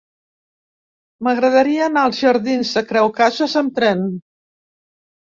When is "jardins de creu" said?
2.25-3.11